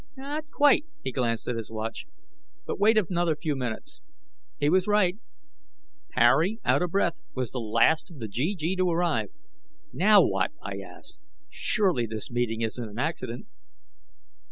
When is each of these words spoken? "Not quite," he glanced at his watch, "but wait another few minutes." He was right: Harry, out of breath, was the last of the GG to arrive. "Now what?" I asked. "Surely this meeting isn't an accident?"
"Not 0.17 0.49
quite," 0.49 0.85
he 1.03 1.11
glanced 1.11 1.47
at 1.47 1.55
his 1.55 1.69
watch, 1.69 2.07
"but 2.65 2.79
wait 2.79 2.97
another 2.97 3.35
few 3.35 3.55
minutes." 3.55 4.01
He 4.57 4.67
was 4.67 4.87
right: 4.87 5.15
Harry, 6.13 6.59
out 6.65 6.81
of 6.81 6.89
breath, 6.89 7.21
was 7.35 7.51
the 7.51 7.59
last 7.59 8.09
of 8.09 8.17
the 8.17 8.27
GG 8.27 8.77
to 8.77 8.89
arrive. 8.89 9.29
"Now 9.93 10.23
what?" 10.23 10.53
I 10.59 10.79
asked. 10.79 11.21
"Surely 11.51 12.07
this 12.07 12.31
meeting 12.31 12.61
isn't 12.61 12.89
an 12.89 12.97
accident?" 12.97 13.45